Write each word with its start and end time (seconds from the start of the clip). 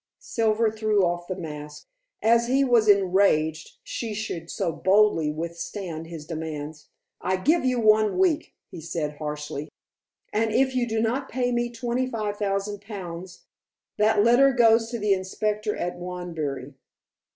Silver 0.17 0.71
threw 0.71 1.05
off 1.05 1.27
the 1.27 1.35
mask, 1.35 1.85
as 2.23 2.47
he 2.47 2.63
was 2.63 2.87
enraged 2.87 3.77
she 3.83 4.15
should 4.15 4.49
so 4.49 4.71
boldly 4.71 5.29
withstand 5.29 6.07
his 6.07 6.25
demands. 6.25 6.89
"I 7.21 7.35
give 7.35 7.63
you 7.63 7.79
one 7.79 8.17
week," 8.17 8.55
he 8.71 8.81
said 8.81 9.17
harshly. 9.17 9.69
"And, 10.33 10.51
if 10.51 10.75
you 10.75 10.87
do 10.87 11.01
not 11.03 11.29
pay 11.29 11.51
me 11.51 11.69
twenty 11.69 12.07
five 12.07 12.37
thousand 12.37 12.81
pounds, 12.81 13.45
that 13.97 14.23
letter 14.23 14.51
goes 14.53 14.89
to 14.89 14.97
the 14.97 15.13
inspector 15.13 15.75
at 15.75 15.99
Wanbury." 15.99 16.73